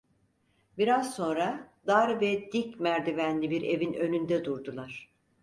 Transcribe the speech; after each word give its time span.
Biraz 0.77 1.15
sonra 1.15 1.73
dar 1.87 2.21
ve 2.21 2.51
dik 2.51 2.79
merdivenli 2.79 3.49
bir 3.49 3.61
evin 3.61 3.93
önünde 3.93 4.45
durdular. 4.45 5.09